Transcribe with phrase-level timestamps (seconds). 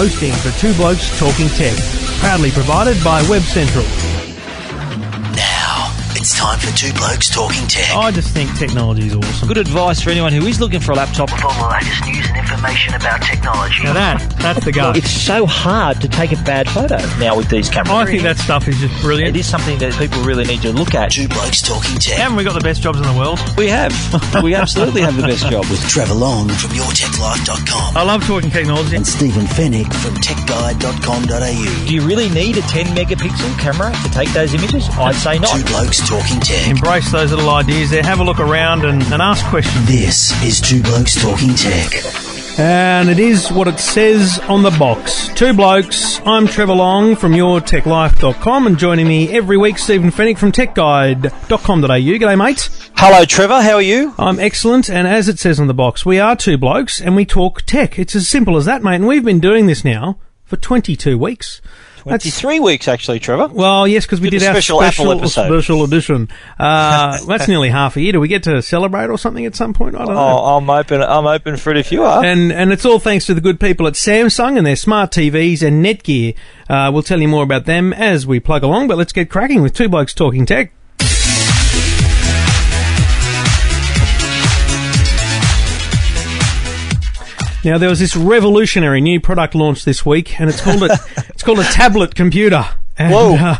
[0.00, 1.76] hosting for Two Blokes Talking Tech,
[2.20, 3.84] proudly provided by Web Central.
[6.30, 7.96] Now, it's time for Two Blokes Talking Tech.
[7.96, 9.48] I just think technology is awesome.
[9.48, 11.30] Good advice for anyone who is looking for a laptop.
[11.32, 13.82] With all the latest news and information about technology.
[13.84, 14.92] Now that, that's the go.
[15.00, 17.90] It's so hard to take a bad photo now with these cameras.
[17.94, 19.34] I think that stuff is just brilliant.
[19.34, 21.10] It is something that people really need to look at.
[21.10, 22.18] Two Blokes Talking Tech.
[22.18, 23.40] Haven't we got the best jobs in the world?
[23.56, 23.92] We have.
[24.42, 28.96] we absolutely have the best job with Trevor Long from YourTechLife.com I love talking technology.
[28.96, 31.86] and Stephen Fenech from TechGuide.com.au.
[31.86, 34.88] Do you really need a 10 megapixel camera to take those images?
[34.90, 35.66] I'd say Two not.
[35.66, 36.68] Blokes Talking Tech.
[36.68, 38.02] Embrace those little ideas there.
[38.02, 39.86] Have a look around and, and ask questions.
[39.86, 41.92] This is Two Blokes Talking Tech.
[42.58, 45.28] And it is what it says on the box.
[45.34, 46.20] Two blokes.
[46.26, 51.86] I'm Trevor Long from YourTechLife.com and joining me every week, Stephen Fenech from TechGuide.com.au.
[51.86, 52.68] G'day, mate.
[52.96, 53.62] Hello, Trevor.
[53.62, 54.14] How are you?
[54.18, 57.24] I'm excellent, and as it says on the box, we are two blokes and we
[57.24, 57.98] talk tech.
[57.98, 58.96] It's as simple as that, mate.
[58.96, 60.18] And we've been doing this now
[60.50, 61.62] for 22 weeks.
[62.04, 63.48] That's- 23 weeks, actually, Trevor.
[63.48, 66.28] well, yes, because we Did did, our special special, special edition.
[66.58, 68.12] Uh, that's nearly half a year.
[68.12, 69.94] Do we get to celebrate or something at some point?
[69.94, 70.18] I don't know.
[70.18, 71.02] Oh, I'm open.
[71.02, 72.24] I'm open for it if you are.
[72.24, 75.62] And and it's all thanks to the good people at Samsung and their smart TVs
[75.62, 76.34] and Netgear.
[76.68, 78.88] Uh, we'll tell you more about them as we plug along.
[78.88, 80.72] But let's get cracking with two blokes talking tech.
[87.64, 91.42] Now there was this revolutionary new product launched this week, and it's called a it's
[91.42, 92.64] called a tablet computer.
[92.96, 93.34] And, Whoa.
[93.36, 93.56] Uh,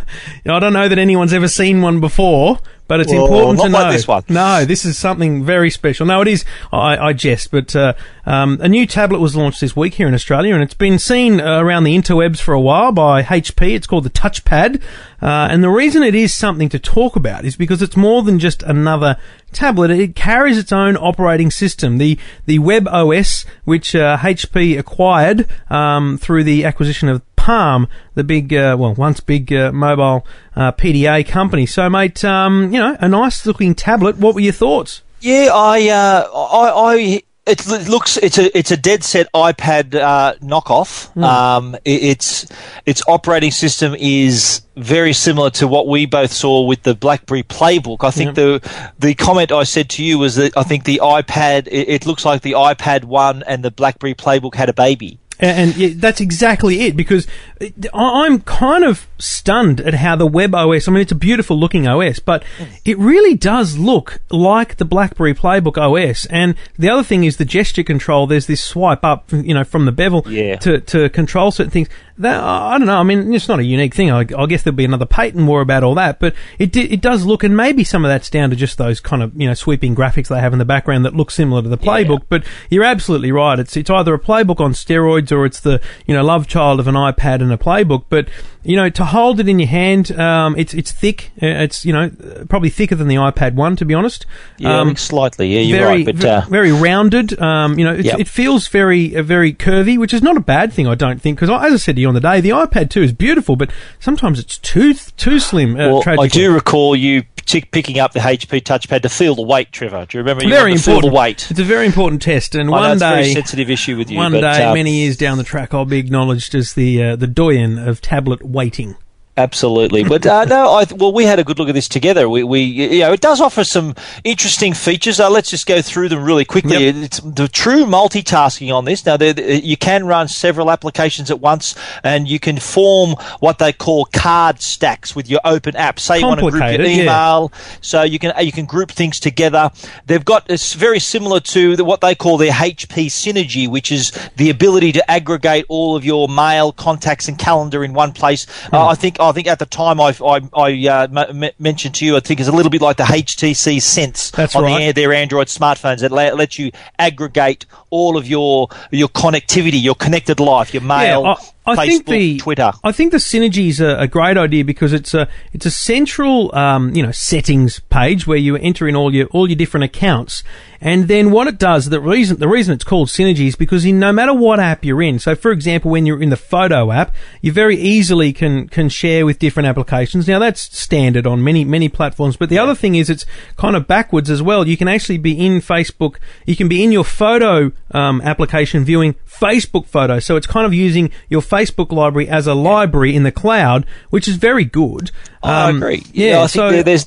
[0.46, 2.58] I don't know that anyone's ever seen one before,
[2.90, 3.92] but it's Well, important not to like know.
[3.92, 4.24] this one.
[4.28, 6.06] No, this is something very special.
[6.06, 6.44] No, it is.
[6.72, 7.92] I, I jest, but uh,
[8.26, 11.40] um, a new tablet was launched this week here in Australia, and it's been seen
[11.40, 13.76] uh, around the interwebs for a while by HP.
[13.76, 14.82] It's called the TouchPad,
[15.22, 18.40] uh, and the reason it is something to talk about is because it's more than
[18.40, 19.16] just another
[19.52, 19.92] tablet.
[19.92, 26.18] It carries its own operating system, the the Web OS, which uh, HP acquired um,
[26.18, 31.26] through the acquisition of Palm, the big, uh, well, once big uh, mobile uh, PDA
[31.26, 31.66] company.
[31.66, 34.18] So, mate, um, you know, a nice looking tablet.
[34.18, 35.02] What were your thoughts?
[35.20, 40.34] Yeah, I, uh, I, I, it looks, it's a, it's a dead set iPad uh,
[40.36, 41.10] knockoff.
[41.20, 42.46] Um, it, its,
[42.86, 48.04] its operating system is very similar to what we both saw with the BlackBerry Playbook.
[48.04, 48.60] I think the,
[49.00, 52.24] the comment I said to you was that I think the iPad, it, it looks
[52.24, 55.18] like the iPad one and the BlackBerry Playbook had a baby.
[55.40, 57.26] And, and yeah, that's exactly it because
[57.60, 61.58] I- I'm kind of stunned at how the Web OS, I mean, it's a beautiful
[61.58, 62.42] looking OS, but
[62.84, 66.26] it really does look like the BlackBerry Playbook OS.
[66.26, 68.26] And the other thing is the gesture control.
[68.26, 70.56] There's this swipe up, you know, from the bevel Yeah.
[70.56, 71.88] to, to control certain things.
[72.20, 72.98] That, I don't know.
[72.98, 74.10] I mean, it's not a unique thing.
[74.10, 77.24] I, I guess there'll be another patent war about all that, but it, it does
[77.24, 79.96] look, and maybe some of that's down to just those kind of, you know, sweeping
[79.96, 82.22] graphics they have in the background that look similar to the Playbook.
[82.28, 83.58] But you're absolutely right.
[83.58, 86.86] It's, it's either a Playbook on steroids or it's the, you know, love child of
[86.86, 88.04] an iPad and a Playbook.
[88.10, 88.28] But,
[88.62, 91.30] you know, to hold it in your hand, um, it's, it's thick.
[91.42, 92.10] Uh, It's, you know,
[92.50, 94.26] probably thicker than the iPad 1, to be honest.
[94.58, 95.54] Yeah, Um, slightly.
[95.54, 96.16] Yeah, you're very, right.
[96.16, 97.40] But, uh, very rounded.
[97.40, 98.20] Um, you know, it, Yep.
[98.20, 101.38] it feels very, uh, very curvy, which is not a bad thing, I don't think.
[101.40, 103.70] Because as I said to you on the day, the iPad 2 is beautiful, but
[103.98, 105.74] sometimes it's too too slim.
[105.76, 107.22] Uh, well, I do recall you
[107.70, 110.06] picking up the HP touchpad to feel the weight, Trevor.
[110.06, 110.44] Do you remember?
[110.44, 111.12] You Very wanted to feel important.
[111.12, 111.50] the weight.
[111.50, 114.18] It's a very important test, and I know one very day, sensitive issue with you.
[114.18, 117.16] one but, day, uh, many years down the track, I'll be acknowledged as the uh,
[117.16, 118.96] the doyen of tablet weighting.
[119.40, 120.70] Absolutely, but uh, no.
[120.70, 122.28] I, well, we had a good look at this together.
[122.28, 125.18] We, we, you know, it does offer some interesting features.
[125.18, 126.84] Uh, let's just go through them really quickly.
[126.84, 126.94] Yep.
[126.96, 129.06] It's the true multitasking on this.
[129.06, 131.74] Now, there- you can run several applications at once,
[132.04, 135.98] and you can form what they call card stacks with your open app.
[135.98, 137.02] Say you want to group your Complicated, yeah.
[137.04, 139.70] email, so you can you can group things together.
[140.06, 144.12] They've got it's very similar to the, what they call their HP Synergy, which is
[144.36, 148.44] the ability to aggregate all of your mail, contacts, and calendar in one place.
[148.68, 148.76] Hmm.
[148.76, 152.04] Uh, I think I think at the time I I, I uh, m- mentioned to
[152.04, 154.86] you, I think it's a little bit like the HTC Sense That's on right.
[154.86, 159.94] the, their Android smartphones that let, lets you aggregate all of your your connectivity, your
[159.94, 161.36] connected life, your mail, I,
[161.66, 162.72] I Facebook, think the Twitter.
[162.82, 166.54] I think the synergy is a, a great idea because it's a it's a central
[166.54, 170.42] um, you know settings page where you enter in all your all your different accounts,
[170.80, 173.98] and then what it does the reason the reason it's called synergy is because in
[173.98, 175.18] no matter what app you're in.
[175.18, 179.26] So for example, when you're in the photo app, you very easily can can share
[179.26, 180.28] with different applications.
[180.28, 183.26] Now that's standard on many many platforms, but the other thing is it's
[183.56, 184.66] kind of backwards as well.
[184.66, 186.16] You can actually be in Facebook.
[186.46, 190.24] You can be in your photo um, application viewing Facebook photos.
[190.24, 194.28] So it's kind of using your Facebook library as a library in the cloud, which
[194.28, 195.10] is very good.
[195.42, 196.04] I Um, agree.
[196.12, 197.06] Yeah, I think so there, there's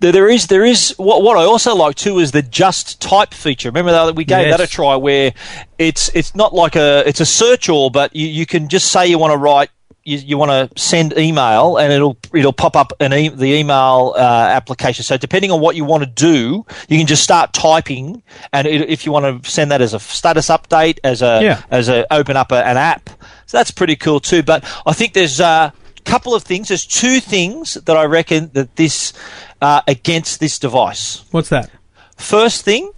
[0.00, 0.94] There, there is, there is.
[0.96, 3.68] What, what I also like too is the just type feature.
[3.68, 4.56] Remember that we gave Yes.
[4.56, 5.32] that a try, where
[5.78, 9.06] it's it's not like a it's a search all, but you, you can just say
[9.08, 9.70] you want to write.
[10.04, 14.14] You, you want to send email, and it'll it'll pop up an e- the email
[14.16, 15.04] uh, application.
[15.04, 18.88] So depending on what you want to do, you can just start typing, and it,
[18.88, 21.62] if you want to send that as a status update, as a Yeah.
[21.70, 23.10] as a open up a, an app,
[23.44, 24.42] so that's pretty cool too.
[24.42, 25.74] But I think there's a
[26.06, 26.68] couple of things.
[26.68, 29.12] There's two things that I reckon that this
[29.60, 31.24] uh, against this device.
[31.32, 31.70] What's that?
[32.16, 32.92] First thing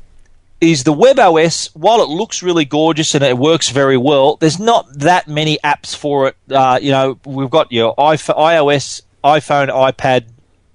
[0.61, 4.87] is the WebOS, while it looks really gorgeous and it works very well, there's not
[4.99, 6.37] that many apps for it.
[6.51, 10.25] Uh, you know, we've got your iOS, iPhone, iPad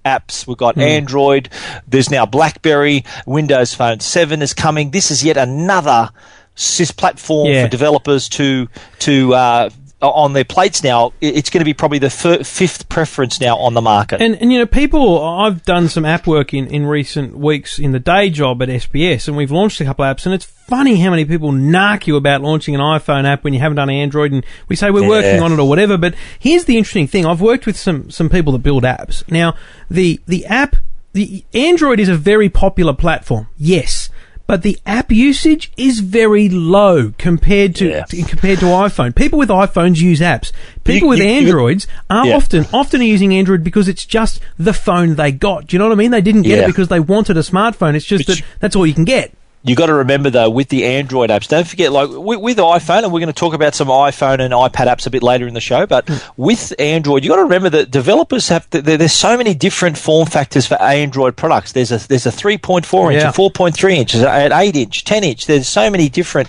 [0.04, 0.46] apps.
[0.46, 1.48] We've got Android.
[1.86, 3.04] There's now BlackBerry.
[3.26, 4.90] Windows Phone 7 is coming.
[4.90, 6.10] This is yet another
[6.56, 7.64] sys platform Yeah.
[7.64, 8.68] for developers to
[9.00, 9.70] to uh,
[10.02, 11.14] Uh, on their plates now.
[11.22, 14.20] It's going to be probably the fifth preference now on the market.
[14.20, 17.92] And, and you know, people, I've done some app work in, in recent weeks in
[17.92, 20.96] the day job at SBS, and we've launched a couple of apps, and it's funny
[20.96, 24.32] how many people narc you about launching an iPhone app when you haven't done Android,
[24.32, 25.96] and we say we're working on it or whatever.
[25.96, 29.26] But here's the interesting thing: I've worked with some some people that build apps.
[29.30, 29.54] Now,
[29.90, 30.76] the the app,
[31.14, 34.10] the Android is a very popular platform, yes.
[34.46, 38.04] But the app usage is very low compared to, Yeah.
[38.04, 39.14] to- compared to iPhone.
[39.14, 40.52] People with iPhones use apps.
[40.84, 42.36] People You- with you- you- Androids are Yeah.
[42.36, 45.66] often often are using Android because it's just the phone they got.
[45.66, 46.12] Do you know what I mean?
[46.12, 47.94] They didn't get it because they wanted a smartphone.
[47.96, 49.32] It's just But that you- that's all you can get.
[49.66, 53.02] You got to remember though with the Android apps, don't forget like with, with iPhone,
[53.04, 55.54] and we're going to talk about some iPhone and iPad apps a bit later in
[55.54, 55.86] the show.
[55.86, 59.98] But with Android, you got to remember that developers have there, there's so many different
[59.98, 61.72] form factors for Android products.
[61.72, 63.28] There's a there's a 3.4 inch, Yeah.
[63.30, 65.46] a 4.3 inch, an 8 inch, 10 inch.
[65.46, 66.48] There's so many different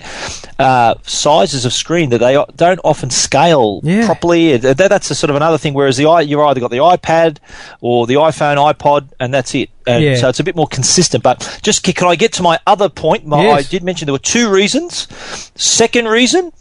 [0.59, 4.05] uh, sizes of screen that they don't often scale Yeah.
[4.05, 4.57] properly.
[4.57, 5.73] That, that's a sort of another thing.
[5.73, 7.37] Whereas the you've either got the iPad
[7.81, 9.69] or the iPhone, iPod, and that's it.
[9.87, 10.15] And Yeah.
[10.17, 11.23] so it's a bit more consistent.
[11.23, 13.25] But just can I get to my other point?
[13.25, 13.59] My, Yes.
[13.59, 15.07] I did mention there were two reasons.
[15.55, 16.51] Second reason,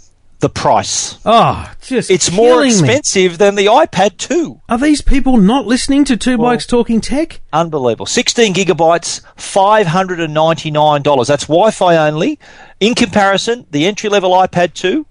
[0.41, 1.17] the price.
[1.25, 2.89] Oh, just It's more killing me.
[2.89, 4.61] expensive than the iPad 2.
[4.69, 7.41] Are these people not listening to Two Blokes Talking Tech?
[7.53, 8.05] Unbelievable.
[8.07, 11.27] 16 gigabytes, $599.
[11.29, 12.39] That's Wi Fi only.
[12.81, 15.07] In comparison, the entry level iPad 2,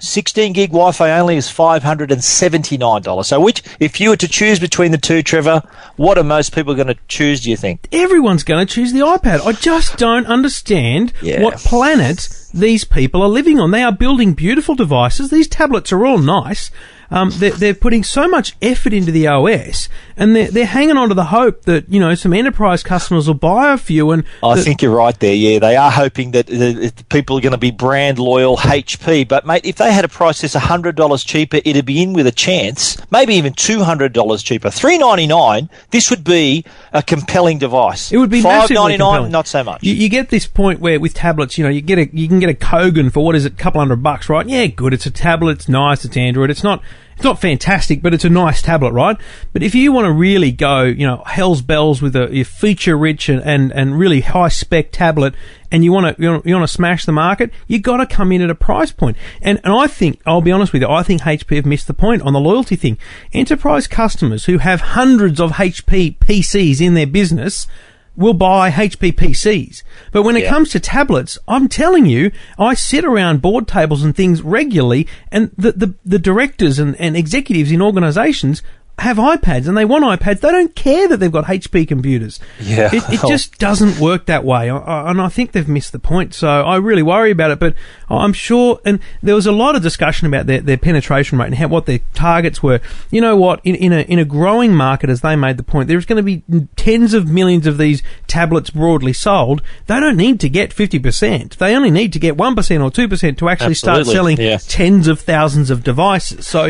[0.00, 3.24] 16 gig Wi Fi only is $579.
[3.24, 5.62] So, which, if you were to choose between the two, Trevor,
[5.96, 7.86] what are most people going to choose, do you think?
[7.92, 9.44] Everyone's going to choose the iPad.
[9.46, 11.42] I just don't understand Yeah.
[11.42, 13.70] what planet these people are living on.
[13.70, 15.30] They are building beautiful devices.
[15.30, 16.70] These tablets are all nice.
[17.10, 21.08] Um, they're, they're putting so much effort into the OS, and they're, they're hanging on
[21.08, 24.10] to the hope that you know some enterprise customers will buy a few.
[24.12, 25.34] And I that- think you're right there.
[25.34, 29.26] Yeah, they are hoping that, that people are going to be brand loyal HP.
[29.26, 32.26] But mate, if they had a price that's hundred dollars cheaper, it'd be in with
[32.26, 32.96] a chance.
[33.10, 34.70] Maybe even two hundred dollars cheaper.
[34.70, 35.68] Three ninety nine.
[35.90, 38.12] This would be a compelling device.
[38.12, 39.32] It would be five massively compelling.
[39.32, 39.82] Not so much.
[39.82, 42.38] You, you get this point where with tablets, you know, you get a you can
[42.38, 44.46] get a Kogan for what is it, a couple hundred bucks, right?
[44.46, 44.94] Yeah, good.
[44.94, 45.52] It's a tablet.
[45.52, 46.04] It's nice.
[46.04, 46.50] It's Android.
[46.50, 46.82] It's not
[47.20, 49.14] it's not fantastic, but it's a nice tablet, right?
[49.52, 53.28] But if you want to really go, you know, hell's bells with a, feature rich
[53.28, 55.34] and, and, and really high spec tablet,
[55.70, 58.32] and you want to you you want to smash the market, you got to come
[58.32, 59.18] in at a price point.
[59.42, 61.94] And and I think I'll be honest with you, I think HP have missed the
[61.94, 62.96] point on the loyalty thing.
[63.34, 67.66] Enterprise customers who have hundreds of HP PCs in their business
[68.16, 69.82] will buy HP PCs.
[70.12, 70.50] But when it Yeah.
[70.50, 75.50] comes to tablets, I'm telling you, I sit around board tables and things regularly, and
[75.56, 78.62] the, the, the directors and, and executives in organizations
[79.00, 80.40] have iPads and they want iPads.
[80.40, 82.38] They don't care that they've got HP computers.
[82.60, 82.90] Yeah.
[82.92, 84.68] It, it just doesn't work that way.
[84.68, 86.34] I, I, and I think they've missed the point.
[86.34, 87.58] So I really worry about it.
[87.58, 87.74] But
[88.10, 91.54] I'm sure, and there was a lot of discussion about their, their penetration rate and
[91.54, 92.80] how, what their targets were.
[93.10, 93.60] You know what?
[93.64, 96.22] In, in a, in a growing market, as they made the point, there's going to
[96.22, 99.62] be tens of millions of these tablets broadly sold.
[99.86, 101.56] They don't need to get 50%.
[101.56, 104.58] They only need to get 1% or 2% to actually start selling yeah.
[104.68, 106.46] tens of thousands of devices.
[106.46, 106.66] So,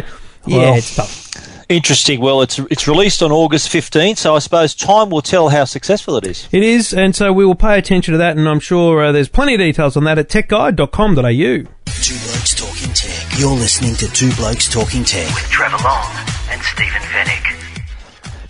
[0.46, 1.29] yeah, Well, it's tough.
[1.70, 2.20] Interesting.
[2.20, 6.16] Well, it's it's released on August fifteenth, so I suppose time will tell how successful
[6.16, 6.48] it is.
[6.50, 9.28] It is, and so we will pay attention to that, and I'm sure uh, there's
[9.28, 11.22] plenty of details on that at techguide.com.au.
[11.22, 13.38] Two Blokes Talking Tech.
[13.38, 15.32] You're listening to Two Blokes Talking Tech.
[15.32, 16.10] With Trevor Long
[16.50, 17.59] and Stephen Fenech.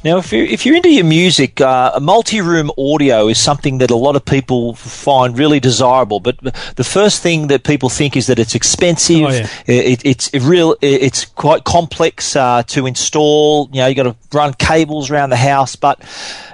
[0.03, 3.97] Now, if you're, if you're into your music, uh, multi-room audio is something that a
[3.97, 6.21] lot of people find really desirable.
[6.21, 6.39] But
[6.77, 9.23] the first thing that people think is that it's expensive.
[9.23, 9.49] Oh, yeah.
[9.67, 10.75] it, it's it real.
[10.81, 13.69] It's quite complex uh, to install.
[13.73, 15.77] You know, you got to run cables around the house.
[15.77, 16.01] But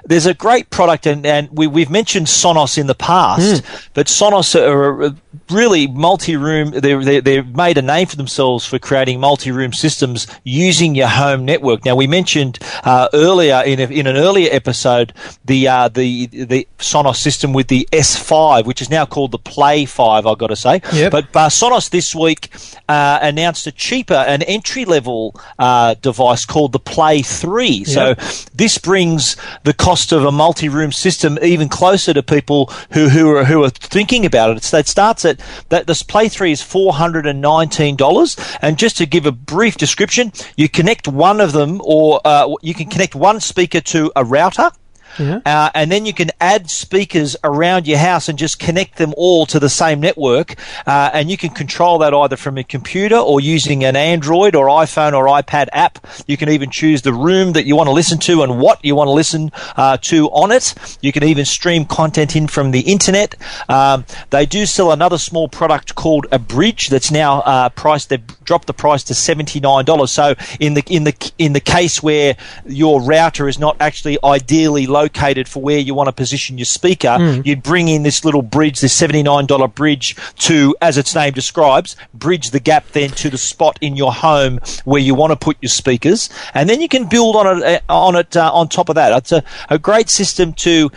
[0.05, 3.63] there's a great product, and, and we, we've mentioned Sonos in the past.
[3.93, 5.15] But Sonos are
[5.49, 6.71] really multi-room.
[6.71, 11.85] They're, they've made a name for themselves for creating multi-room systems using your home network.
[11.85, 15.13] Now, we mentioned uh, earlier earlier in, a, in an earlier episode
[15.45, 19.85] the uh, the the Sonos system with the S5, which is now called the Play
[19.85, 20.25] 5.
[20.25, 20.81] I've got to say.
[20.93, 21.11] Yep.
[21.11, 22.49] But uh, Sonos this week
[22.89, 27.83] uh, announced a cheaper, an entry level uh, device called the Play 3.
[27.83, 28.15] So
[28.53, 33.29] this brings the cost of a multi room system even closer to people who who
[33.35, 34.57] are who are thinking about it.
[34.57, 35.39] It's, it starts at
[35.69, 38.35] that this Play 3 is four hundred and nineteen dollars.
[38.61, 42.73] And just to give a brief description, you connect one of them, or uh, you
[42.73, 44.71] can connect one speaker to a router.
[45.19, 45.41] Yeah.
[45.45, 49.45] Uh, and then you can add speakers around your house and just connect them all
[49.47, 50.55] to the same network.
[50.85, 54.67] Uh, and you can control that either from a computer or using an Android or
[54.67, 56.05] iPhone or iPad app.
[56.27, 58.95] You can even choose the room that you want to listen to and what you
[58.95, 60.73] want to listen uh, to on it.
[61.01, 63.35] You can even stream content in from the internet.
[63.69, 68.09] Um, they do sell another small product called a Bridge that's now uh, priced.
[68.09, 70.11] They've dropped the price to seventy nine dollars.
[70.11, 74.87] So in the in the in the case where your router is not actually ideally
[75.07, 78.79] located for where you want to position your speaker, you'd bring in this little bridge,
[78.79, 83.29] this seventy nine dollar bridge to, as its name describes, bridge the gap then to
[83.29, 86.87] the spot in your home where you want to put your speakers, and then you
[86.87, 89.15] can build on it uh, on it uh, on top of that.
[89.17, 90.89] It's a, a great system to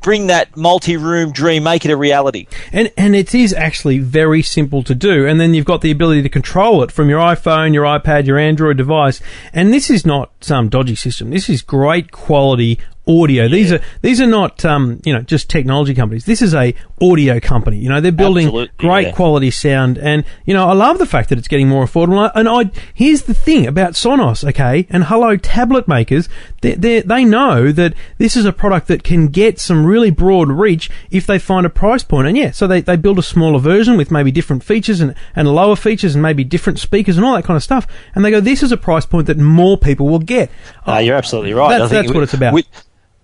[0.00, 2.46] bring that multi-room dream, make it a reality.
[2.72, 5.26] And and it is actually very simple to do.
[5.26, 8.38] And then you've got the ability to control it from your iPhone, your iPad, your
[8.38, 9.20] Android device.
[9.52, 11.30] And this is not some dodgy system.
[11.30, 13.48] This is great quality audio.
[13.48, 16.24] These are these are not um, you know just technology companies.
[16.24, 17.78] This is a audio company.
[17.78, 19.12] You know they're building Absolutely, great yeah.
[19.12, 22.30] quality sound, and you know I love the fact that it's getting more affordable.
[22.34, 26.28] And I here's the thing about Sonos, okay, and Hello tablet makers,
[26.60, 30.50] they they they know that this is a product that can get some really broad
[30.50, 32.28] reach if they find a price point.
[32.28, 35.48] And yeah, so they, they build a smaller version with maybe different features and, and
[35.48, 37.86] lower features and maybe different speakers and all that kind of stuff.
[38.14, 40.50] And they go, this is a price point that more people will get.
[40.86, 41.70] Uh, you're absolutely right.
[41.70, 42.54] That's- I think that's what it's about.
[42.54, 42.66] With,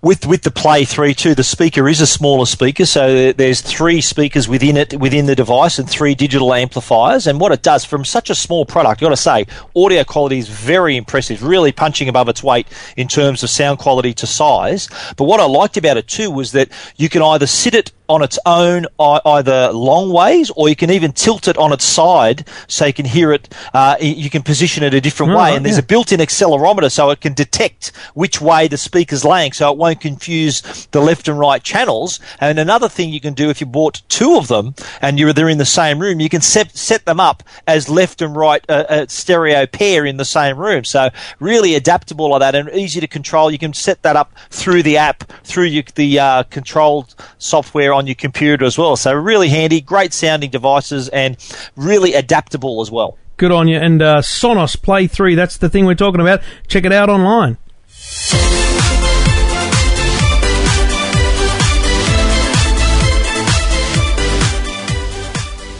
[0.06, 4.00] with with the Play Three too, the speaker is a smaller speaker, so there's three
[4.00, 7.26] speakers within it within the device and three digital amplifiers.
[7.26, 10.38] And what it does from such a small product, I got to say, audio quality
[10.38, 14.88] is very impressive, really punching above its weight in terms of sound quality to size.
[15.16, 18.22] But what I liked about it too was that you can either sit it on
[18.22, 22.86] its own either long ways or you can even tilt it on its side so
[22.86, 25.76] you can hear it uh, you can position it a different Right, way and there's
[25.76, 25.82] yeah.
[25.82, 29.95] a built-in accelerometer so it can detect which way the speaker's laying so it won't
[29.96, 34.02] confuse the left and right channels and another thing you can do if you bought
[34.08, 37.20] two of them and you're they're in the same room you can set, set them
[37.20, 41.08] up as left and right uh, uh, stereo pair in the same room so
[41.40, 44.96] really adaptable like that and easy to control you can set that up through the
[44.96, 49.80] app through your, the uh, controlled software on your computer as well so really handy
[49.80, 51.36] great sounding devices and
[51.76, 53.76] really adaptable as well Good on you.
[53.76, 56.40] And uh, Sonos Play 3, that's the thing we're talking about.
[56.68, 57.58] Check it out online.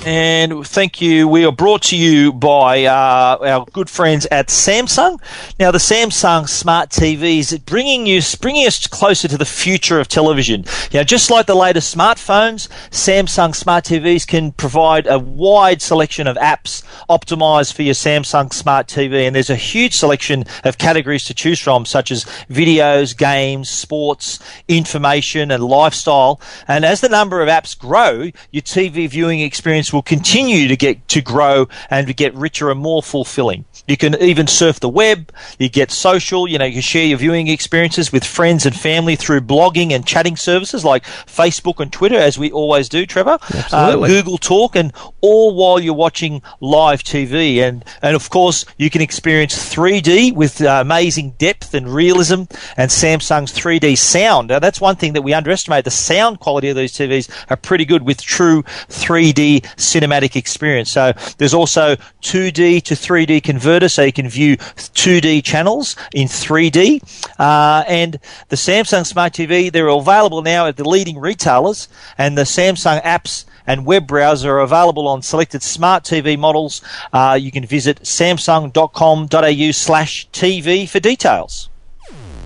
[0.07, 1.27] And thank you.
[1.27, 5.21] We are brought to you by uh, our good friends at Samsung.
[5.59, 10.65] Now, the Samsung smart TVs bringing you bringing us closer to the future of television.
[10.95, 16.37] Know, just like the latest smartphones, Samsung smart TVs can provide a wide selection of
[16.37, 19.27] apps optimized for your Samsung smart TV.
[19.27, 24.39] And there's a huge selection of categories to choose from, such as videos, games, sports,
[24.69, 26.41] information, and lifestyle.
[26.69, 31.09] And as the number of apps grow, your TV viewing experience will continue to get
[31.09, 33.65] to grow and to get richer and more fulfilling.
[33.87, 35.33] You can even surf the web.
[35.59, 36.49] You get social.
[36.49, 40.07] You know, you can share your viewing experiences with friends and family through blogging and
[40.07, 43.39] chatting services like Facebook and Twitter, as we always do, Trevor.
[43.43, 44.05] Absolutely.
[44.05, 47.59] Uh, Google Talk, and all while you're watching live TV.
[47.59, 52.45] And and of course, you can experience 3D with uh, amazing depth and realism,
[52.77, 54.49] and Samsung's 3D sound.
[54.49, 55.85] Now, that's one thing that we underestimate.
[55.85, 60.91] The sound quality of these TVs are pretty good with true 3D cinematic experience.
[60.91, 63.43] So there's also 2D to 3D
[63.77, 67.03] converter, so you can view 2D channels in 3D.
[67.39, 68.19] Uh, and
[68.49, 73.45] the Samsung Smart TV, they're available now at the leading retailers, and the Samsung apps
[73.67, 76.83] and web browser are available on selected smart TV models.
[77.13, 81.69] Uh, you can visit samsung.com.au slash TV for details.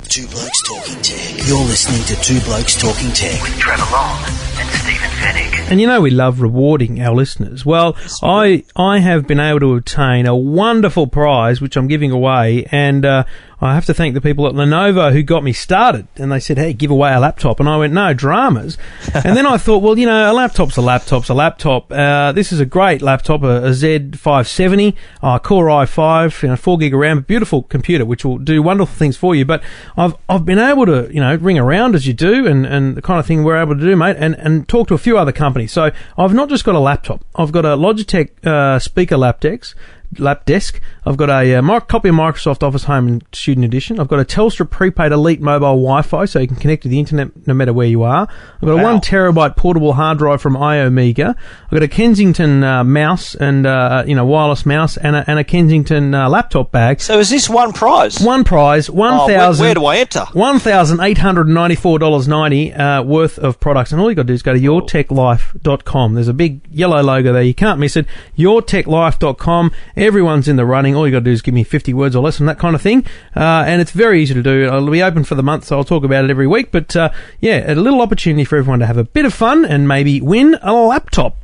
[0.09, 1.47] Two Blokes Talking Tech.
[1.47, 3.39] You're listening to Two Blokes Talking Tech.
[3.59, 5.71] Trevor Long and Stephen Fenech.
[5.71, 7.65] And you know we love rewarding our listeners.
[7.65, 12.67] Well, I I have been able to obtain a wonderful prize which I'm giving away,
[12.73, 13.25] and uh,
[13.61, 16.09] I have to thank the people at Lenovo who got me started.
[16.17, 18.79] And they said, "Hey, give away a laptop," and I went, "No dramas."
[19.15, 21.93] and then I thought, well, you know, a laptop's a laptop's a laptop.
[21.93, 26.79] Uh, this is a great laptop, a, a Z570, uh, Core i5, you know, four
[26.79, 29.45] gig of RAM, a beautiful computer which will do wonderful things for you.
[29.45, 29.63] But
[29.97, 33.03] I've I've been able to, you know, ring around as you do, and, and the
[33.03, 35.33] kind of thing we're able to do, mate, and and talk to a few other
[35.33, 35.73] companies.
[35.73, 37.25] So I've not just got a laptop.
[37.35, 39.75] I've got a Logitech uh, speaker lapdex,
[40.19, 40.81] lap desk.
[41.07, 44.01] I've got a uh, copy of Microsoft Office Home and Student Edition.
[44.01, 47.29] I've got a Telstra prepaid Elite mobile Wi-Fi, so you can connect to the internet
[47.47, 48.29] no matter where you are.
[48.57, 51.37] I've got a one terabyte portable hard drive from iOmega.
[51.65, 55.39] I've got a Kensington uh, mouse and uh, you know wireless mouse and a, and
[55.39, 57.01] a Kensington uh, laptop bag.
[57.01, 58.21] So is this one prize?
[58.21, 59.65] One prize, one Oh, where, thousand.
[59.65, 60.25] where do I enter?
[60.33, 64.23] One thousand eight hundred ninety-four dollars ninety uh, worth of products, and all you got
[64.23, 66.15] to do is go to yourtechlife.com.
[66.15, 68.07] There's a big yellow logo there; you can't miss it.
[68.39, 69.73] Yourtechlife.com.
[70.01, 70.97] Everyone's in the running.
[70.97, 72.75] All you got to do is give me fifty words or less, and that kind
[72.75, 73.05] of thing.
[73.37, 74.65] Uh, and it's very easy to do.
[74.65, 76.73] It'll be open for the month, so I'll talk about it every week.
[76.73, 79.87] But uh, yeah, a little opportunity for everyone to have a bit of fun and
[79.87, 81.37] maybe win a laptop.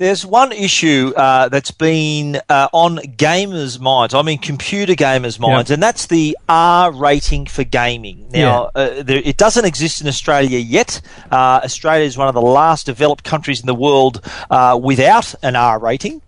[0.00, 4.14] There's one issue uh, that's been uh, on gamers' minds.
[4.14, 8.26] I mean, computer gamers' minds, and that's the R rating for gaming.
[8.30, 11.02] Now, uh, there, it doesn't exist in Australia yet.
[11.30, 15.54] Uh, Australia is one of the last developed countries in the world uh, without an
[15.54, 16.22] R rating.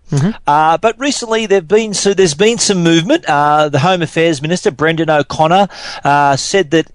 [0.45, 3.25] Uh, but recently, there've been so there's been some movement.
[3.25, 5.67] Uh, the Home Affairs Minister Brendan O'Connor
[6.03, 6.87] uh, said that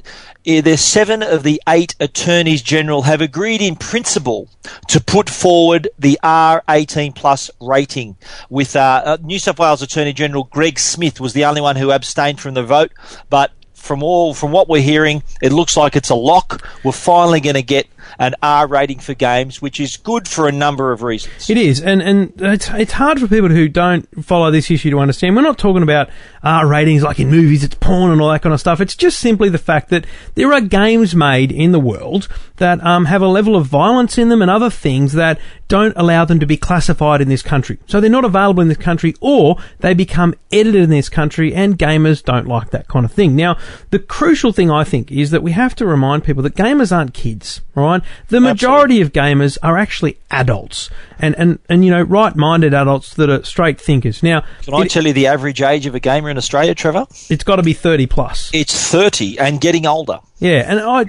[0.48, 4.48] uh, there's seven of the eight attorneys general have agreed in principle
[4.88, 8.16] to put forward the R18 plus rating.
[8.48, 11.90] With uh, uh, New South Wales Attorney General Greg Smith was the only one who
[11.90, 12.92] abstained from the vote,
[13.28, 13.52] but
[13.88, 16.62] from all from what we're hearing, it looks like it's a lock.
[16.85, 20.52] We're finally going to get an R rating for games, which is good for a
[20.52, 21.49] number of reasons.
[21.50, 24.99] It is, and and it's it's hard for people who don't follow this issue to
[24.99, 25.35] understand.
[25.35, 26.11] We're not talking about
[26.42, 28.80] R ratings like in movies, it's porn and all that kind of stuff.
[28.80, 33.07] It's just simply the fact that there are games made in the world that um,
[33.07, 36.47] have a level of violence in them and other things that don't allow them to
[36.47, 37.78] be classified in this country.
[37.87, 41.78] So they're not available in this country, or they become edited in this country, and
[41.78, 43.37] gamers don't like that kind of thing.
[43.37, 43.59] Now,
[43.90, 47.14] the crucial thing I think is that we have to remind people that gamers aren't
[47.14, 48.02] kids, right?
[48.28, 53.31] The majority of gamers are actually adults, and and and you know, right-minded adults that
[53.31, 54.22] are straight thinkers.
[54.22, 57.07] Now, Can I it, tell you the average age of a gamer in Australia, Trevor?
[57.31, 58.50] it's got to be thirty plus.
[58.52, 60.20] It's 30 and getting older.
[60.40, 61.05] Yeah, and I,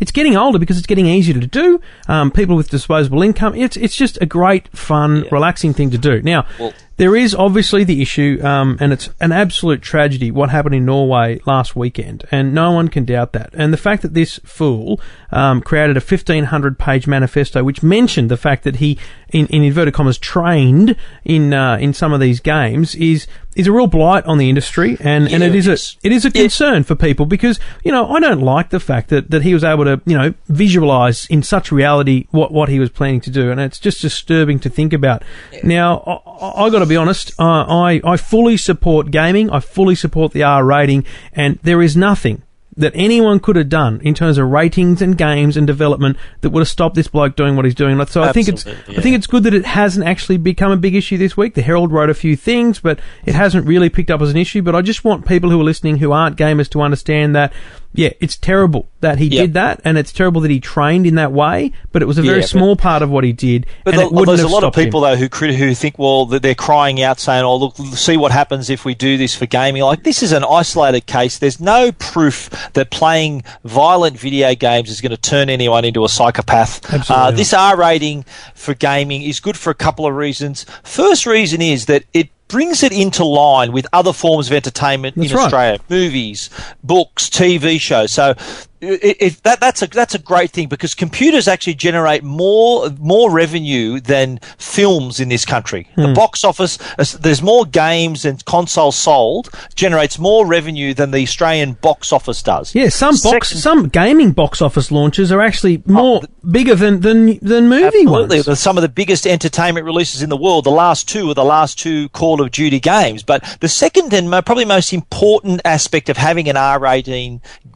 [0.00, 1.80] it's getting older because it's getting easier to do.
[2.08, 6.20] Um, people with disposable income, it's it's just a great, fun, relaxing thing to do.
[6.22, 10.74] Now, Well- there is obviously the issue, um, and it's an absolute tragedy what happened
[10.74, 13.50] in Norway last weekend, and no one can doubt that.
[13.52, 14.98] And the fact that this fool
[15.30, 18.98] um, created a 1500 page manifesto which mentioned the fact that he,
[19.30, 23.72] in, in inverted commas, trained in uh, in some of these games is is a
[23.72, 25.72] real blight on the industry, and, and Yeah, it is a
[26.06, 29.42] it's- a concern for people because you know I don't like the fact that, that
[29.42, 33.20] he was able to you know visualize in such reality what, what he was planning
[33.22, 35.22] to do, and it's just disturbing to think about.
[35.62, 39.94] Now I, I got to be honest, uh, I I fully support gaming, I fully
[39.94, 42.42] support the R rating, and there is nothing
[42.76, 46.60] that anyone could have done in terms of ratings and games and development that would
[46.60, 48.04] have stopped this bloke doing what he's doing.
[48.06, 50.76] So I think it's Absolutely, I think it's good that it hasn't actually become a
[50.76, 51.54] big issue this week.
[51.54, 54.62] The Herald wrote a few things, but it hasn't really picked up as an issue.
[54.62, 57.52] But I just want people who are listening who aren't gamers to understand that
[57.96, 59.42] yeah, it's terrible that he Yep.
[59.42, 61.72] did that, and it's terrible that he trained in that way.
[61.92, 64.02] But it was a very Yeah, but- small part of what he did, But and
[64.16, 64.84] the- there's a lot of stopped him.
[64.84, 68.16] people though who crit- who think well that they're crying out saying, "Oh, look, see
[68.16, 71.38] what happens if we do this for gaming." Like this is an isolated case.
[71.38, 76.08] There's no proof that playing violent video games is going to turn anyone into a
[76.08, 76.80] psychopath.
[76.92, 80.66] Absolutely Uh, this R rating for gaming is good for a couple of reasons.
[80.82, 85.30] First reason is that it brings it into line with other forms of entertainment That's
[85.30, 85.44] in right.
[85.44, 86.50] Australia, movies,
[86.82, 88.12] books, TV shows.
[88.12, 88.34] So
[88.80, 93.30] it, it, that, that's a that's a great thing because computers actually generate more more
[93.30, 95.88] revenue than films in this country.
[95.94, 96.02] Hmm.
[96.02, 96.78] The box office,
[97.14, 102.74] there's more games and consoles sold, generates more revenue than the Australian box office does.
[102.74, 107.38] Yeah, some box, Second- some gaming box office launches are actually more bigger than than
[107.40, 108.42] than movie Absolutely.
[108.42, 108.60] ones.
[108.60, 110.64] Some of the biggest entertainment releases in the world.
[110.64, 113.22] The last two are the last two Call of Duty games.
[113.22, 116.78] But the second and probably most important aspect of having an R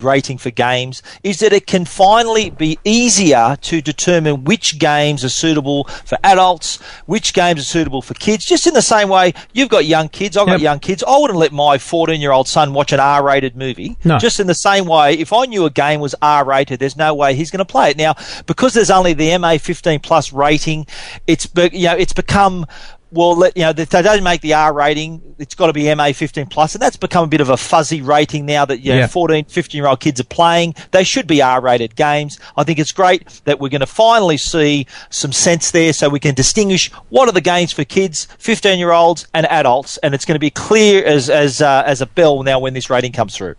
[0.03, 5.29] rating for games is that it can finally be easier to determine which games are
[5.29, 8.45] suitable for adults, which games are suitable for kids.
[8.45, 11.05] Just in the same way, you've got young kids, I've got young kids.
[11.07, 13.97] I wouldn't let my 14 year old son watch an R rated movie.
[14.05, 14.19] No.
[14.19, 17.15] Just in the same way, if I knew a game was R rated, there's no
[17.15, 17.97] way he's going to play it.
[17.97, 18.15] Now,
[18.47, 20.87] because there's only the MA 15 plus rating,
[21.27, 22.67] it's be, you know it's become
[23.13, 25.93] well, let, you know, if they don't make the R rating, it's got to be
[25.95, 28.93] MA 15 plus, and that's become a bit of a fuzzy rating now that you
[28.93, 29.07] know, Yeah.
[29.07, 30.75] 14, 15 year old kids are playing.
[30.93, 32.39] They should be R rated games.
[32.57, 36.21] I think it's great that we're going to finally see some sense there so we
[36.21, 40.25] can distinguish what are the games for kids, 15 year olds, and adults, and it's
[40.25, 43.37] going to be clear as, as, uh, as a bell now when this rating comes
[43.37, 43.55] through.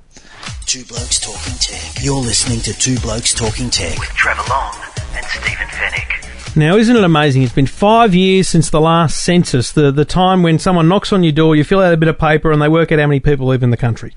[0.65, 2.03] Two Blokes Talking Tech.
[2.03, 3.99] You're listening to Two Blokes Talking Tech.
[3.99, 4.73] With Trevor Long
[5.15, 6.30] and Stephen Fenech.
[6.53, 7.43] Now, isn't it amazing?
[7.43, 11.23] It's been five years since the last census, the, the time when someone knocks on
[11.23, 13.21] your door, you fill out a bit of paper, and they work out how many
[13.21, 14.13] people live in the country.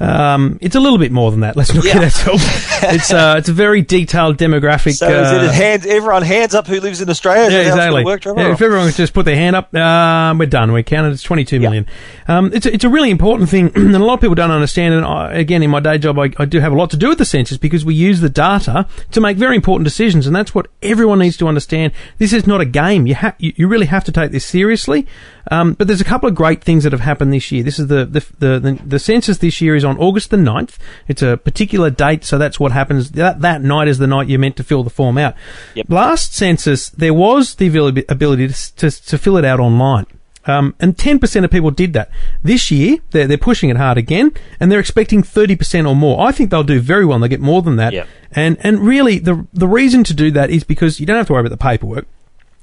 [0.00, 1.56] Um, it's a little bit more than that.
[1.56, 1.92] Let's not Yeah.
[1.92, 2.42] kid ourselves.
[2.82, 4.94] it's uh, it's a very detailed demographic.
[4.94, 7.50] So is uh, it hands, everyone hands up who lives in Australia?
[7.50, 8.04] Yeah, that how it's exactly.
[8.04, 10.72] Work, Yeah, if everyone could just put their hand up, uh, we're done.
[10.72, 11.12] We counted.
[11.12, 11.60] It's 22 Yeah.
[11.60, 11.86] million.
[12.28, 14.94] Um, it's, a, it's a really important thing, and a lot of people don't understand.
[14.94, 17.08] And I, again, in my day job, I, I do have a lot to do
[17.10, 20.54] with the census because we use the data to make very important decisions, and that's
[20.54, 21.92] what everyone needs to understand.
[22.18, 23.06] This is not a game.
[23.06, 25.06] You, ha- you, you really have to take this seriously.
[25.50, 27.62] Um, but there's a couple of great things that have happened this year.
[27.64, 30.76] This is the the, the, the, the census this year is on August the 9th.
[31.08, 33.12] It's a particular date, so that's what happens.
[33.12, 35.34] That, that night is the night you're meant to fill the form out.
[35.74, 35.86] Yep.
[35.88, 40.06] Last census, there was the ability to, to, to fill it out online.
[40.46, 42.10] Um, and 10% of people did that.
[42.42, 46.26] This year, they're, they're pushing it hard again, and they're expecting 30% or more.
[46.26, 47.92] I think they'll do very well, and they'll get more than that.
[47.92, 48.08] Yep.
[48.32, 51.34] And, and really, the, the reason to do that is because you don't have to
[51.34, 52.06] worry about the paperwork.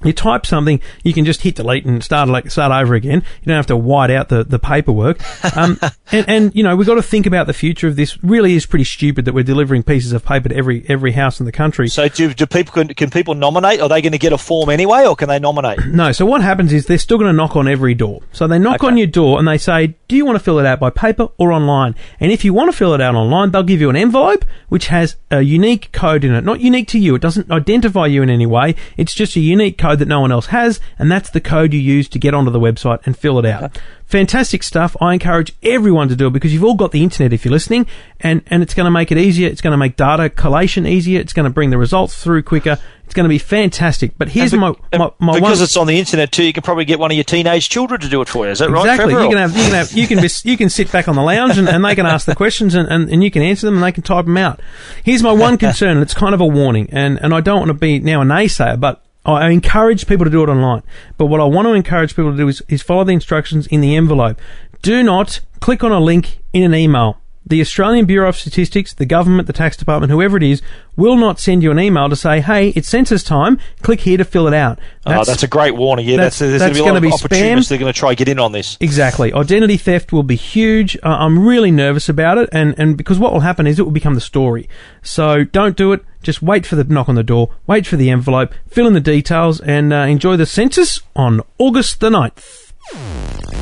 [0.04, 3.22] You type something, you can just hit delete and start like start over again.
[3.42, 5.18] You don't have to white out the, the paperwork.
[5.56, 5.80] Um,
[6.12, 8.22] and, and you know we've got to think about the future of this.
[8.22, 11.46] Really, is pretty stupid that we're delivering pieces of paper to every every house in
[11.46, 11.88] the country.
[11.88, 13.80] So do, do people can, can people nominate?
[13.80, 15.78] Are they going to get a form anyway, or can they nominate?
[15.98, 18.20] No, so what happens is they're still going to knock on every door.
[18.30, 18.86] So they knock Okay.
[18.86, 21.28] on your door and they say, Do you want to fill it out by paper
[21.38, 21.96] or online?
[22.20, 24.88] And if you want to fill it out online, they'll give you an envelope which
[24.88, 26.44] has a unique code in it.
[26.44, 28.76] Not unique to you, it doesn't identify you in any way.
[28.96, 31.80] It's just a unique code that no one else has, and that's the code you
[31.80, 33.78] use to get onto the website and fill it out.
[34.06, 34.96] Fantastic stuff.
[35.02, 37.86] I encourage everyone to do it because you've all got the internet if you're listening,
[38.20, 39.48] and, and it's going to make it easier.
[39.48, 41.20] It's going to make data collation easier.
[41.20, 42.78] It's going to bring the results through quicker.
[43.04, 44.12] It's going to be fantastic.
[44.16, 45.64] But here's my, be- and my, my because one.
[45.64, 48.08] it's on the internet too, you can probably get one of your teenage children to
[48.08, 48.50] do it for you.
[48.52, 48.80] Is that right?
[48.80, 49.14] Exactly.
[49.14, 51.22] You can have you can have you can be, you can sit back on the
[51.22, 53.76] lounge and, and they can ask the questions and, and, and you can answer them
[53.76, 54.60] and they can type them out.
[55.04, 57.68] Here's my one concern, and it's kind of a warning, and, and I don't want
[57.68, 59.02] to be now a naysayer, but
[59.34, 60.82] I encourage people to do it online.
[61.16, 63.80] But what I want to encourage people to do is, is follow the instructions in
[63.80, 64.40] the envelope.
[64.82, 67.20] Do not click on a link in an email.
[67.48, 70.60] The Australian Bureau of Statistics, the government, the tax department, whoever it is,
[70.96, 73.58] will not send you an email to say, "Hey, it's census time.
[73.82, 76.06] Click here to fill it out." oh, that's a great warning.
[76.06, 77.78] Yeah, that's- that's, there's that's going to be a lot of be opportunists that are
[77.78, 78.76] going to try to get in on this.
[78.80, 79.32] Exactly.
[79.32, 80.96] Identity theft will be huge.
[81.02, 83.90] Uh, I'm really nervous about it, and, and because what will happen is it will
[83.92, 84.68] become the story.
[85.02, 86.04] So don't do it.
[86.22, 89.00] Just wait for the knock on the door, wait for the envelope, fill in the
[89.00, 93.57] details, and uh, enjoy the census on August the 9th.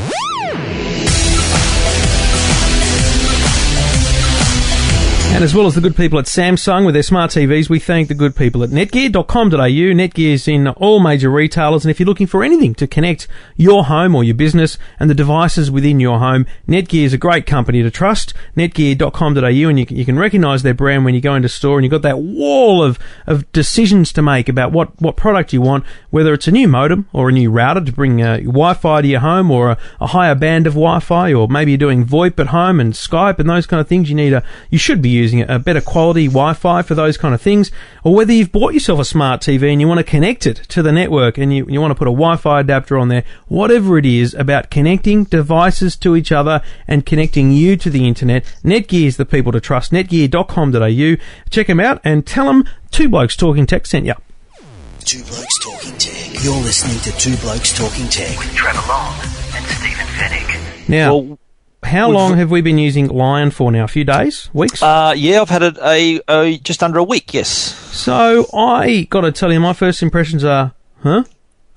[5.37, 8.09] And as well as the good people at Samsung with their smart TVs, we thank
[8.09, 9.59] the good people at netgear.com.au.
[9.59, 13.85] Netgear is in all major retailers, and if you're looking for anything to connect your
[13.85, 17.83] home or your business and the devices within your home, Netgear is a great company
[17.83, 18.33] to trust.
[18.57, 21.85] Netgear.com.au, and you can, you can recognize their brand when you go into store and
[21.85, 25.85] you've got that wall of, of decisions to make about what, what product you want,
[26.09, 29.20] whether it's a new modem or a new router to bring uh, Wi-Fi to your
[29.20, 32.81] home or a, a higher band of Wi-Fi, or maybe you're doing VoIP at home
[32.81, 34.09] and Skype and those kind of things.
[34.09, 37.41] You need a, you should be using a better quality Wi-Fi for those kind of
[37.41, 37.71] things,
[38.05, 40.83] or whether you've bought yourself a smart TV and you want to connect it to
[40.83, 44.07] the network and you, you want to put a Wi-Fi adapter on there, whatever it
[44.07, 49.17] is about connecting devices to each other and connecting you to the internet, Netgear is
[49.17, 49.93] the people to trust.
[49.93, 51.17] Netgear.com.au.
[51.51, 54.15] Check them out and tell them Two Blokes Talking Tech sent you.
[55.01, 56.43] Two Blokes Talking Tech.
[56.45, 58.37] You're listening to Two Blokes Talking Tech.
[58.39, 59.15] With Trevor Long
[59.55, 60.89] and Stephen Fenech.
[60.89, 61.39] Now, Well,
[61.87, 63.85] how we've- long have we been using Lion for now?
[63.85, 64.51] A few days?
[64.53, 64.83] Weeks?
[64.83, 67.33] uh, yeah, I've had it a, a just under a week.
[67.35, 67.49] Yes.
[67.49, 70.72] So I got to tell you, my first impressions are,
[71.03, 71.25] huh?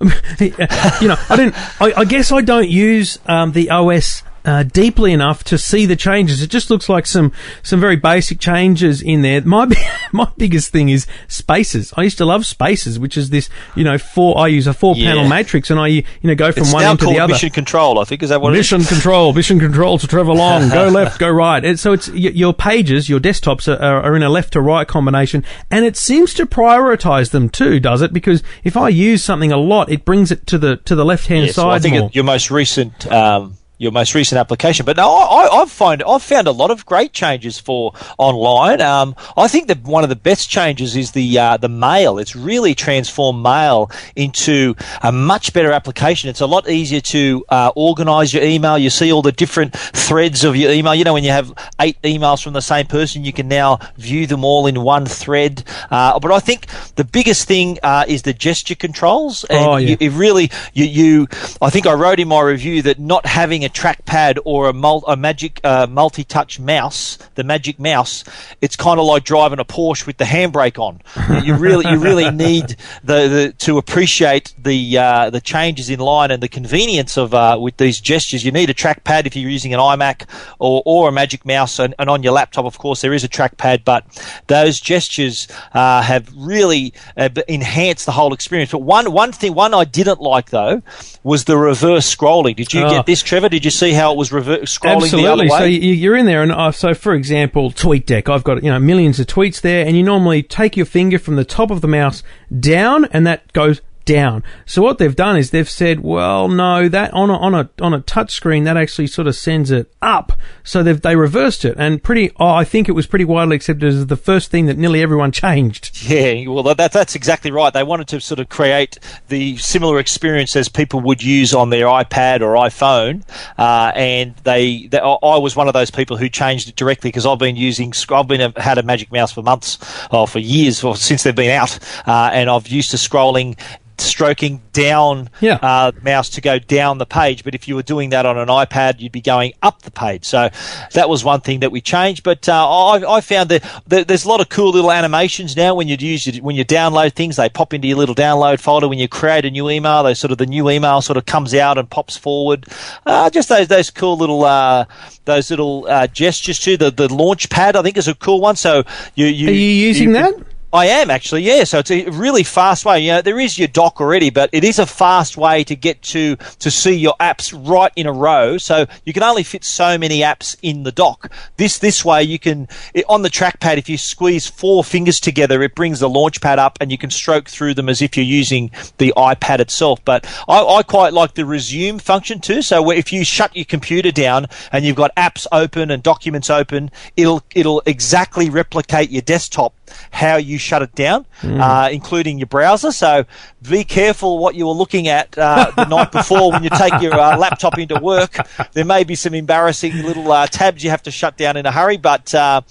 [0.00, 1.54] you know, I didn't.
[1.80, 5.96] I, I guess I don't use um, the OS uh, deeply enough to see the
[5.96, 6.42] changes.
[6.42, 9.40] It just looks like some some very basic changes in there.
[9.42, 9.66] My
[10.12, 11.92] my biggest thing is spaces.
[11.96, 14.38] I used to love spaces, which is this you know four.
[14.38, 15.28] I use a four panel Yeah.
[15.28, 17.32] matrix, and I you know go from It's one end to the other.
[17.32, 17.98] mission control.
[17.98, 18.72] I think is that what it is?
[18.72, 20.68] Mission control, mission control to Trevor Long.
[20.80, 21.64] Go left, go right.
[21.64, 25.44] And so it's your pages, your desktops are, are, in a left to right combination,
[25.70, 28.12] and it seems to prioritize them too, does it?
[28.12, 31.26] Because if I use something a lot, it brings it to the to the left
[31.26, 32.10] hand well, side I think more.
[32.12, 33.10] your most recent.
[33.10, 36.70] Um, your most recent application, but no, I, I- I've found I've found a lot
[36.70, 38.80] of great changes for online.
[38.82, 42.18] Um, I think that one of the best changes is the uh, the mail.
[42.18, 46.28] It's really transformed mail into a much better application.
[46.28, 48.76] It's a lot easier to uh, organise your email.
[48.76, 50.94] You see all the different threads of your email.
[50.94, 54.26] You know, when you have eight emails from the same person, you can now view
[54.26, 55.64] them all in one thread.
[55.90, 56.66] Uh, but I think
[56.96, 59.44] the biggest thing uh, is the gesture controls.
[59.44, 59.88] And Oh, yeah.
[59.90, 61.26] you, it really you, you
[61.62, 65.04] I think I wrote in my review that not having a trackpad or a, mul-
[65.08, 68.24] a magic uh, multi-touch mouse, the magic mouse,
[68.60, 71.00] it's kind of like driving a Porsche with the handbrake on.
[71.44, 76.30] you really you really need the, the to appreciate the uh, the changes in Lion
[76.30, 78.44] and the convenience of uh, with these gestures.
[78.44, 80.24] You need a trackpad if you're using an iMac
[80.58, 83.28] or, or a magic mouse, and, and on your laptop, of course, there is a
[83.28, 83.84] trackpad.
[83.84, 84.04] But
[84.48, 88.70] those gestures uh, have really uh, enhanced the whole experience.
[88.72, 90.82] But one one thing, one I didn't like though,
[91.22, 92.56] was the reverse scrolling.
[92.56, 92.90] Did you Oh.
[92.90, 93.48] get this, Trevor?
[93.50, 95.22] Did you see how it was reverse scrolling Absolutely.
[95.22, 95.58] the other way?
[95.58, 98.28] So you- you're in there, and uh, so for example, TweetDeck.
[98.28, 101.36] I've got you know millions of tweets there, and you normally take your finger from
[101.36, 102.22] the top of the mouse
[102.58, 104.42] down, and that goes down.
[104.66, 107.94] So what they've done is they've said, well, no, that on a on a on
[107.94, 110.32] a touch screen that actually sort of sends it up.
[110.62, 112.30] So they've they reversed it, and pretty.
[112.38, 115.32] Oh, I think it was pretty widely accepted as the first thing that nearly everyone
[115.32, 116.02] changed.
[116.02, 117.72] Yeah, well, that, that's exactly right.
[117.72, 121.86] They wanted to sort of create the similar experience as people would use on their
[121.86, 123.22] iPad or iPhone,
[123.58, 124.98] uh, and they, they.
[124.98, 127.92] I was one of those people who changed it directly because I've been using.
[128.10, 129.78] I've been a, had a Magic Mouse for months,
[130.10, 133.58] or for years, or since they've been out, uh, and I've used to scrolling.
[134.00, 135.58] Stroking down Yeah.
[135.62, 138.48] uh, mouse to go down the page, but if you were doing that on an
[138.48, 140.24] iPad, you'd be going up the page.
[140.24, 140.48] So
[140.92, 142.22] that was one thing that we changed.
[142.22, 145.88] But uh, I, I found that there's a lot of cool little animations now when
[145.88, 148.88] you use when you download things, they pop into your little download folder.
[148.88, 151.54] When you create a new email, they sort of the new email sort of comes
[151.54, 152.66] out and pops forward.
[153.06, 154.84] Uh, just those those cool little uh,
[155.26, 156.76] those little uh, gestures too.
[156.76, 158.56] The the launch pad I think is a cool one.
[158.56, 158.84] So
[159.14, 160.34] you, you Are you using can- that?
[160.72, 161.64] I am actually, yeah.
[161.64, 163.00] So it's a really fast way.
[163.00, 166.00] You know, there is your dock already, but it is a fast way to get
[166.02, 168.56] to to see your apps right in a row.
[168.56, 171.32] So you can only fit so many apps in the dock.
[171.56, 172.68] This this way you can
[173.08, 173.78] on the trackpad.
[173.78, 177.10] If you squeeze four fingers together, it brings the launch pad up, and you can
[177.10, 180.04] stroke through them as if you're using the iPad itself.
[180.04, 182.62] But I, I quite like the resume function too.
[182.62, 186.92] So if you shut your computer down and you've got apps open and documents open,
[187.16, 189.74] it'll it'll exactly replicate your desktop
[190.10, 192.92] how you shut it down, uh, including your browser.
[192.92, 193.24] So
[193.68, 197.14] be careful what you were looking at uh, the night before when you take your
[197.14, 198.36] uh, laptop into work.
[198.72, 201.72] There may be some embarrassing little uh, tabs you have to shut down in a
[201.72, 202.62] hurry, but uh,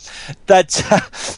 [0.45, 0.82] that's.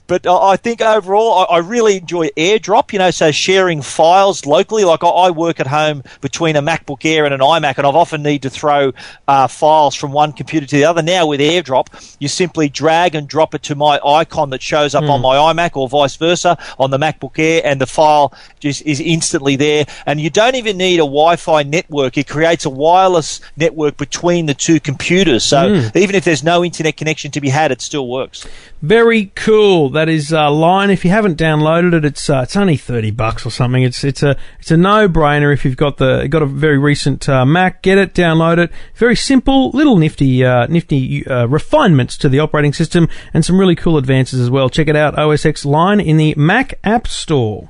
[0.08, 2.94] but I think overall, I, I really enjoy AirDrop.
[2.94, 4.86] You know, so sharing files locally.
[4.86, 7.96] Like I, I work at home between a MacBook Air and an iMac, and I've
[7.96, 8.94] often need to throw
[9.28, 11.02] uh, files from one computer to the other.
[11.02, 15.04] Now with AirDrop, you simply drag and drop it to my icon that shows up
[15.04, 19.00] on my iMac, or vice versa on the MacBook Air, and the file just is
[19.00, 19.86] instantly there.
[20.06, 22.18] And you don't even need a Wi-Fi network.
[22.18, 25.44] It creates a wireless network between the two computers.
[25.44, 28.48] So even if there's no internet connection to be had, it still works.
[28.82, 29.90] Very cool.
[29.90, 30.90] That is uh, Lion.
[30.90, 33.84] If you haven't downloaded it, it's uh, it's only thirty bucks or something.
[33.84, 37.30] It's it's a it's a no brainer if you've got the got a very recent
[37.30, 37.84] uh, Mac.
[37.84, 38.72] Get it, download it.
[38.96, 43.76] Very simple, little nifty uh, nifty uh, refinements to the operating system, and some really
[43.76, 44.68] cool advances as well.
[44.68, 45.18] Check it out.
[45.18, 47.70] OS Lion in the Mac App Store.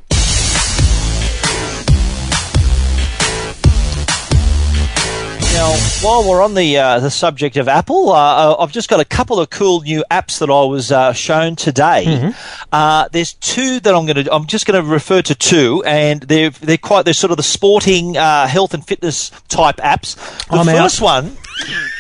[5.54, 9.06] Now, while we're on the uh, the subject of Apple, uh, I've just got a
[9.06, 12.34] couple of cool new apps that I was uh, shown today.
[12.72, 14.34] Uh, there's two that I'm going to.
[14.34, 17.44] I'm just going to refer to two, and they're they're quite they're sort of the
[17.44, 20.16] sporting uh, health and fitness type apps.
[20.48, 20.78] The I'm out.
[20.78, 21.38] first one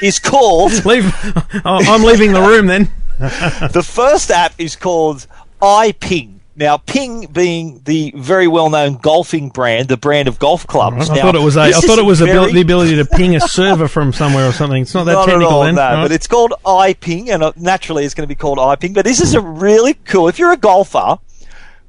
[0.01, 1.13] is called Leave.
[1.13, 2.89] Oh, I'm leaving the room then.
[3.19, 5.27] the first app is called
[5.61, 6.39] iPing.
[6.53, 11.09] Now, Ping being the very well-known golfing brand, the brand of golf clubs.
[11.09, 11.61] I Now, thought it was a.
[11.61, 14.51] I thought it was abil- very- the ability to ping a server from somewhere or
[14.51, 14.81] something.
[14.81, 15.75] It's not that not technical all, then.
[15.75, 16.01] no, Right.
[16.03, 18.93] but it's called iPing, and uh, naturally it's going to be called iPing.
[18.93, 20.27] But this is a really cool.
[20.27, 21.17] If you're a golfer,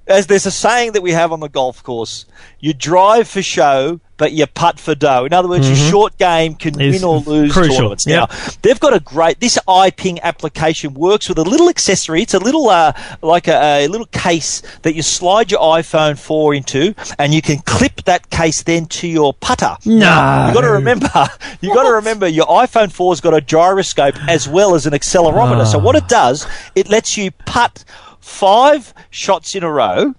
[0.06, 2.24] as there's a saying that we have on the golf course,
[2.60, 5.24] you drive for show, but you putt for dough.
[5.24, 6.92] In other words, your short game can Mm-hmm.
[6.92, 7.74] Win or lose crucial.
[7.74, 8.06] tournaments.
[8.06, 8.30] Yep.
[8.30, 9.40] Now, they've got a great.
[9.40, 12.22] This iPing application works with a little accessory.
[12.22, 16.54] It's a little uh, like a, a little case that you slide your iPhone 4
[16.54, 19.76] into, and you can clip that case then to your putter.
[19.84, 19.98] No.
[19.98, 21.10] Now, you got to remember.
[21.60, 25.66] You got to remember your iPhone 4's got a gyroscope as well as an accelerometer.
[25.66, 27.84] So what it does, it lets you putt
[28.20, 30.14] five shots in a row.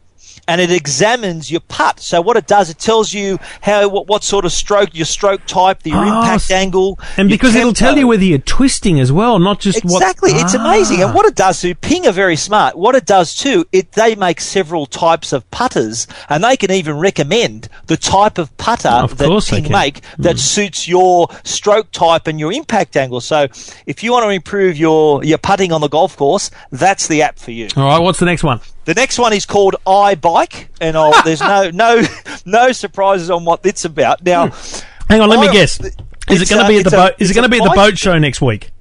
[0.48, 2.00] And it examines your putt.
[2.00, 5.46] So what it does, it tells you how what, what sort of stroke, your stroke
[5.46, 9.40] type, your Oh, impact angle, And because it'll tell you whether you're twisting as well,
[9.40, 10.02] not just what.
[10.02, 10.66] Exactly, it's ah.
[10.66, 11.02] amazing.
[11.02, 12.78] And what it does too, Ping are very smart.
[12.78, 16.98] What it does too, it they make several types of putters, and they can even
[16.98, 20.40] recommend the type of putter Of that Ping make that mm.
[20.40, 23.22] suits your stroke type and your impact angle.
[23.22, 23.48] So,
[23.86, 27.40] if you want to improve your your putting on the golf course, that's the app
[27.40, 27.70] for you.
[27.76, 28.60] All right, what's the next one?
[28.86, 32.04] The next one is called iBike, and I'll, there's no no
[32.46, 34.24] no surprises on what it's about.
[34.24, 34.86] Now, hmm.
[35.10, 35.80] Hang on, let me guess.
[36.30, 37.14] Is it going to be at the boat?
[37.20, 38.72] Is it going to be at the boat show next week?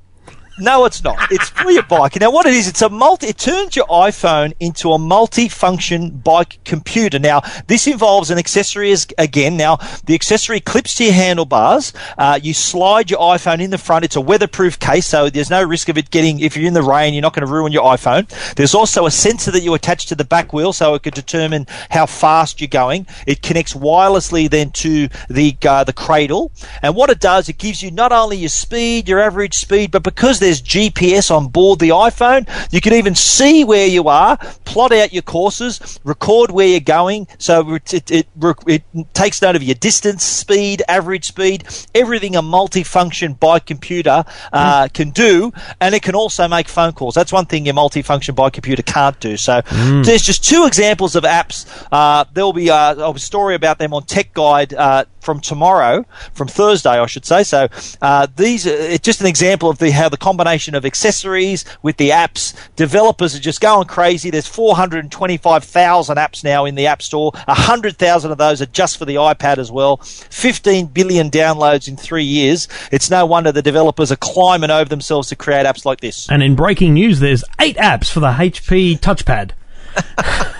[0.59, 1.19] No, it's not.
[1.31, 2.21] It's for your bike.
[2.21, 3.29] Now, what it is, it's a multi.
[3.29, 7.19] It turns your iPhone into a multi-function bike computer.
[7.19, 9.57] Now, this involves an accessory as, again.
[9.57, 11.95] Now, the accessory clips to your handlebars.
[12.19, 14.05] Uh, you slide your iPhone in the front.
[14.05, 16.41] It's a weatherproof case, so there's no risk of it getting.
[16.41, 18.29] If you're in the rain, you're not going to ruin your iPhone.
[18.55, 21.67] There's also a sensor that you attach to the back wheel, so it could determine
[21.91, 23.07] how fast you're going.
[23.27, 27.83] It connects wirelessly then to the uh, the cradle, and what it does, it gives
[27.83, 31.91] you not only your speed, your average speed, but because there's GPS on board the
[31.91, 36.81] iPhone, you can even see where you are, plot out your courses, record where you're
[36.81, 37.27] going.
[37.39, 38.27] So it, it, it,
[38.67, 38.83] it
[39.15, 45.11] takes note of your distance, speed, average speed, everything a multifunction bike computer uh, can
[45.11, 47.15] do, and it can also make phone calls.
[47.15, 49.37] That's one thing your multifunction bike computer can't do.
[49.37, 49.63] So
[50.03, 51.67] there's just two examples of apps.
[51.91, 56.05] Uh, there will be uh, a story about them on Tech Guide uh, from tomorrow,
[56.35, 57.45] from Thursday, I should say.
[57.45, 57.69] So
[58.03, 62.11] uh, these, it's just an example of the how the combination of accessories with the
[62.11, 62.55] apps.
[62.77, 64.31] Developers are just going crazy.
[64.31, 67.31] There's 425,000 apps now in the App Store.
[67.47, 69.99] 100,000 of those are just for the iPad as well.
[69.99, 72.69] 15 billion downloads in three years.
[72.91, 76.29] It's no wonder the developers are climbing over themselves to create apps like this.
[76.29, 79.53] And in breaking news, there's eight apps for the HP touchpad.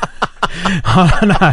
[0.65, 1.53] I don't know.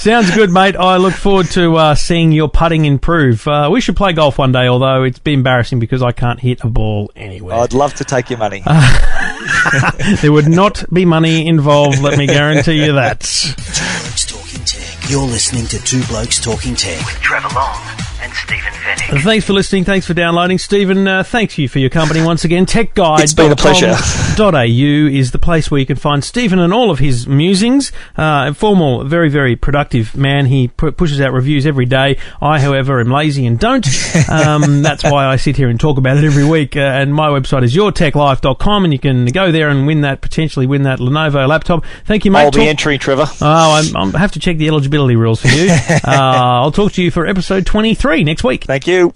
[0.00, 0.76] Sounds good, mate.
[0.76, 3.46] I look forward to uh, seeing your putting improve.
[3.46, 6.64] Uh, we should play golf one day, although it's be embarrassing because I can't hit
[6.64, 7.56] a ball anywhere.
[7.56, 8.62] I'd love to take your money.
[10.22, 13.18] there would not be money involved, let me guarantee you that.
[13.20, 15.10] Blokes Talking Tech.
[15.10, 17.04] You're listening to Two Blokes Talking Tech.
[17.20, 19.22] Trevor Long and Stephen Fenech.
[19.22, 19.84] Thanks for listening.
[19.84, 20.58] Thanks for downloading.
[20.58, 22.66] Stephen, uh, thanks you for your company once again.
[22.66, 23.94] TechGuide.com.au It's been a pleasure.
[24.38, 27.92] .au is the place where you can find Stephen and all of his musings.
[28.16, 30.46] Uh, a formal, very, very productive man.
[30.46, 32.18] He pu- pushes out reviews every day.
[32.40, 33.86] I, however, am lazy and don't.
[34.30, 36.76] Um, that's why I sit here and talk about it every week.
[36.76, 40.66] Uh, and my website is yourtechlife.com and you can go there and win that, potentially
[40.66, 41.84] win that Lenovo laptop.
[42.04, 42.40] Thank you, mate.
[42.42, 43.26] I'll be Talk- entering, Trevor.
[43.40, 45.70] Oh, I'm, I'm, I have to check the eligibility rules for you.
[45.90, 48.64] uh, I'll talk to you for episode 23 next week.
[48.64, 49.14] Thank you.